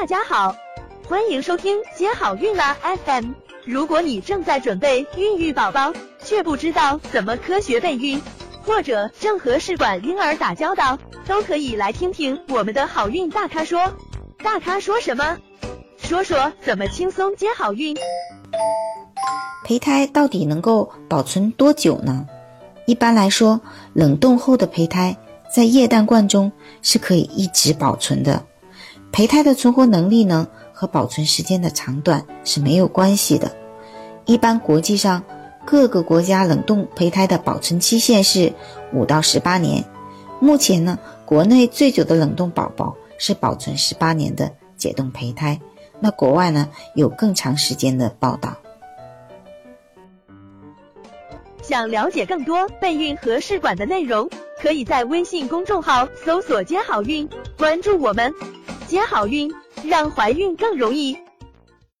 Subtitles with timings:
[0.00, 0.54] 大家好，
[1.08, 3.32] 欢迎收听接好运啦 FM。
[3.64, 8.22] 如果你正在准备孕育宝宝，却不知道怎么科学备孕，
[8.62, 13.92] 或者正和试管婴儿打交道，都可以来听听我们的好运大咖说。
[14.38, 15.36] 大咖说什么？
[15.96, 17.96] 说说怎么轻松接好运。
[19.64, 22.24] 胚胎到底能够保存多久呢？
[22.86, 23.60] 一般来说，
[23.94, 25.16] 冷冻后的胚胎
[25.52, 26.52] 在液氮罐中
[26.82, 28.44] 是可以一直保存的。
[29.10, 33.50] 胚胎的存活能力呢，和保存时间的长短是没有关系的。
[34.26, 35.24] 一般国际上
[35.64, 38.52] 各个国家冷冻胚胎的保存期限是
[38.92, 39.84] 五到十八年。
[40.40, 45.58] 目前呢，国内最久的冷冻宝宝是保存十八年的解冻胚胎。
[45.98, 48.56] 那国外呢，有更长时间的报道。
[51.60, 54.30] 想了解更多备孕和试管的内容，
[54.62, 57.28] 可以在微信公众号搜索“接好运”，
[57.58, 58.32] 关注我们，
[58.88, 59.52] 接好运，
[59.84, 61.14] 让怀孕更容易。